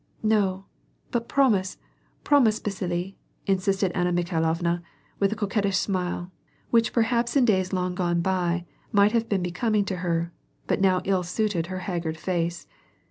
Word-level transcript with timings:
"No, 0.37 0.65
but 1.11 1.27
promise, 1.29 1.77
promise, 2.23 2.59
Basile," 2.59 3.11
insisted 3.45 3.91
Anna 3.93 4.11
Mikhai 4.11 4.41
lovna, 4.41 4.81
with 5.19 5.31
a 5.31 5.35
coquettish 5.35 5.77
smile, 5.77 6.31
which 6.71 6.91
perhaps 6.91 7.35
in 7.35 7.45
days 7.45 7.71
long 7.71 7.93
gone 7.93 8.19
by, 8.21 8.65
might 8.91 9.11
have 9.11 9.29
been 9.29 9.43
becoming 9.43 9.85
to 9.85 9.97
her, 9.97 10.33
but 10.65 10.81
now 10.81 11.01
ill 11.03 11.21
suited 11.21 11.67
her 11.67 11.81
haggard 11.85 12.17
face. 12.17 12.65